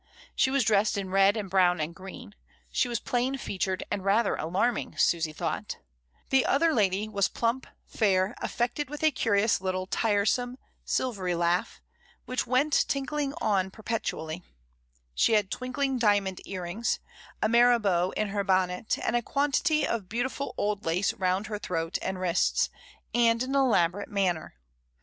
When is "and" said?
1.37-1.47, 1.79-1.93, 3.91-4.03, 19.03-19.15, 22.01-22.19, 23.13-23.43